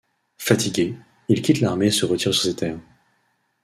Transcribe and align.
Fatigué, 0.39 0.97
il 1.29 1.43
quitte 1.43 1.59
l'armée 1.61 1.85
et 1.85 1.91
se 1.91 2.07
retire 2.07 2.33
sur 2.33 2.41
ses 2.41 2.55
terres. 2.55 2.79